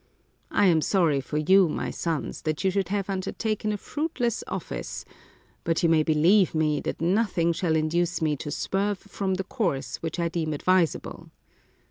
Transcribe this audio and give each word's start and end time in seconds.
I 0.49 0.65
am 0.65 0.81
sorry 0.81 1.21
for 1.21 1.37
you, 1.37 1.69
my 1.69 1.91
sons, 1.91 2.41
that 2.41 2.63
you 2.63 2.71
should 2.71 2.89
have 2.89 3.07
undertaken 3.07 3.71
a 3.71 3.77
fruitless 3.77 4.43
office; 4.47 5.05
but 5.63 5.83
you 5.83 5.89
may 5.89 6.01
believe 6.01 6.55
me, 6.55 6.79
that 6.81 7.01
nothing 7.01 7.53
shall 7.53 7.75
induce 7.75 8.19
me 8.19 8.35
to 8.37 8.49
swerve 8.49 8.97
from 8.97 9.35
the 9.35 9.43
course 9.43 9.97
which 9.97 10.17
I 10.17 10.27
deem 10.27 10.53
advis 10.53 10.95
able. 10.95 11.29